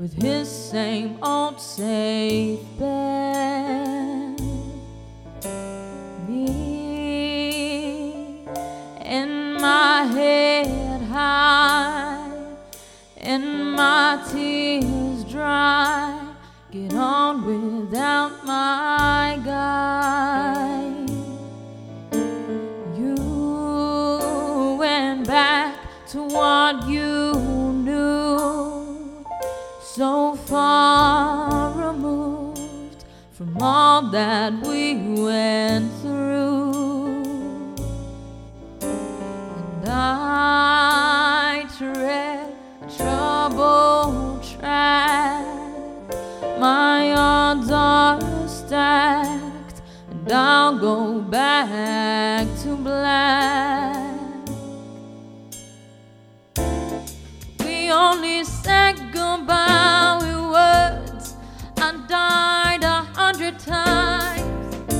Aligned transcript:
with 0.00 0.14
his 0.14 0.48
same 0.48 1.18
old 1.22 1.60
safe 1.60 2.58
bet. 2.78 3.39
And 13.32 13.76
my 13.76 14.20
tears 14.28 15.22
dry. 15.22 16.34
Get 16.72 16.94
on 16.94 17.44
without 17.46 18.44
my 18.44 19.38
guy. 19.44 20.90
You 22.98 24.76
went 24.80 25.28
back 25.28 25.76
to 26.08 26.24
what 26.24 26.88
you 26.88 27.32
knew, 27.86 29.24
so 29.80 30.34
far 30.34 31.70
removed 31.86 33.04
from 33.30 33.56
all 33.60 34.10
that 34.10 34.52
we 34.66 34.96
went 35.22 35.99
Odds 47.50 47.70
are 47.72 48.20
stacked, 48.46 49.82
and 50.08 50.32
I'll 50.32 50.78
go 50.78 51.20
back 51.20 52.46
to 52.62 52.76
black. 52.76 54.20
We 57.64 57.90
only 57.90 58.44
said 58.44 58.94
goodbye 59.12 60.18
with 60.20 60.44
words. 60.58 61.34
I 61.78 61.90
died 62.06 62.84
a 62.84 63.02
hundred 63.18 63.58
times. 63.58 64.94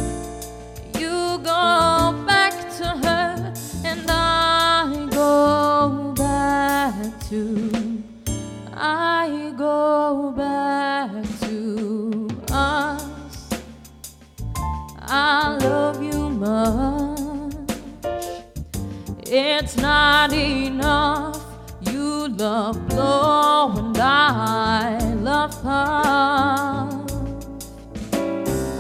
You 0.98 1.38
go 1.44 2.24
back 2.26 2.54
to 2.78 2.86
her, 3.04 3.54
and 3.84 4.10
I 4.10 5.06
go 5.08 6.14
back 6.16 7.28
to. 7.28 7.59
It's 19.33 19.77
not 19.77 20.33
enough. 20.33 21.41
You 21.83 22.27
love 22.31 22.89
blow 22.89 23.73
and 23.77 23.97
I 23.97 24.98
love 25.23 25.53
puff. 25.62 27.12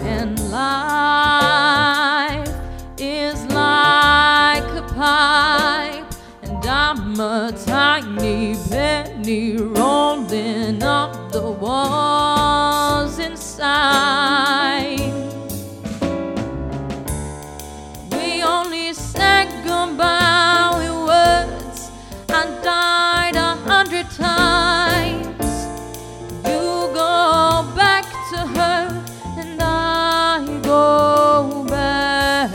And 0.02 0.36
life 0.50 2.48
is 2.98 3.44
like 3.44 4.64
a 4.74 4.82
pipe, 4.96 6.12
and 6.42 6.66
I'm 6.66 7.20
a 7.20 7.52
tiny 7.64 8.56
penny 8.68 9.56
rolling 9.56 10.82
up 10.82 11.30
the 11.30 11.48
walls 11.48 13.20
inside. 13.20 13.70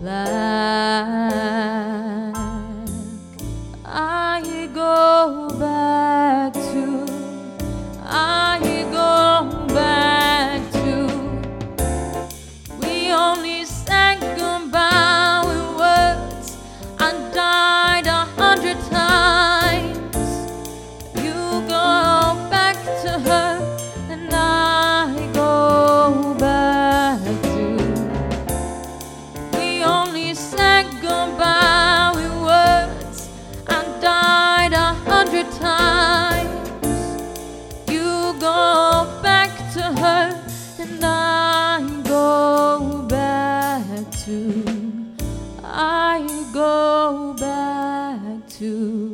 black. 0.00 0.58
I 3.84 4.68
go 4.74 5.48
back 5.58 5.87
I 41.02 42.02
go 42.04 43.06
back 43.08 44.10
to, 44.24 44.64
I 45.62 46.26
go 46.52 47.34
back 47.38 48.48
to. 48.58 49.07